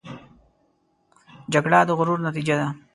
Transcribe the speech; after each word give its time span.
جګړه 1.53 1.79
د 1.87 1.89
غرور 1.97 2.19
نتیجه 2.27 2.55
ده 2.59 2.67